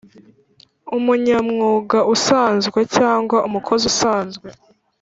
[0.97, 4.47] umunyamwuga usanzwe cyangwa umukozi usanzwe